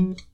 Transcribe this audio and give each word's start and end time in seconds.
Mm-hmm. 0.00 0.29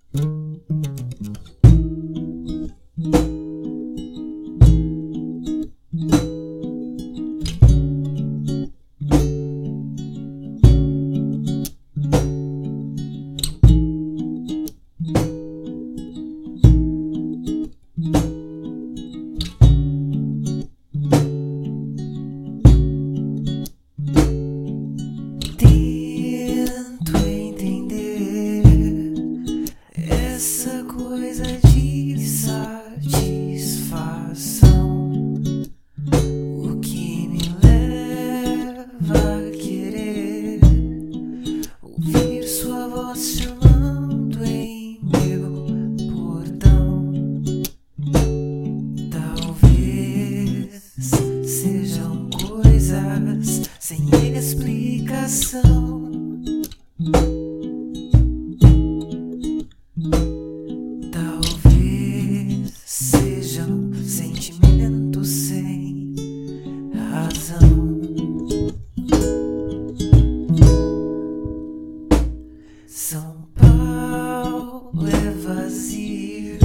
Vazio 75.76 76.58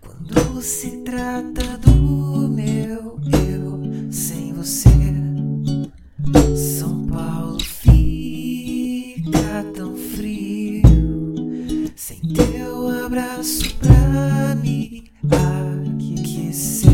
quando 0.00 0.62
se 0.62 0.98
trata 0.98 1.76
do 1.78 2.48
meu 2.48 3.18
eu 3.50 4.12
sem 4.12 4.52
você. 4.52 4.88
São 6.54 7.06
Paulo 7.08 7.58
fica 7.60 8.54
tão 9.74 9.96
frio 9.96 10.82
sem 11.96 12.20
teu 12.20 12.88
abraço 13.04 13.74
pra 13.76 14.54
me 14.62 15.10
aquecer. 15.24 16.87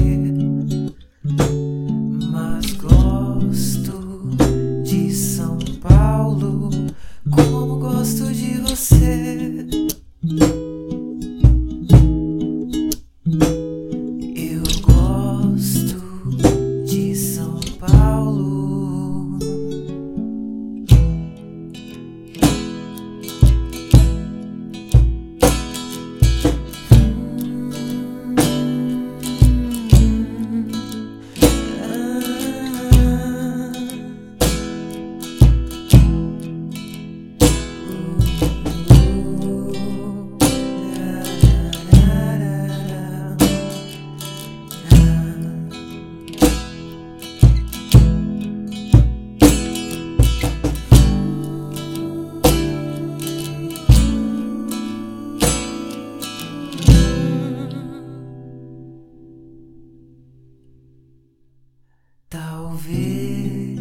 Talvez 62.34 63.78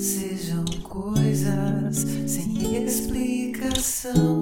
sejam 0.00 0.64
coisas 0.84 2.06
sem 2.24 2.84
explicação. 2.84 4.37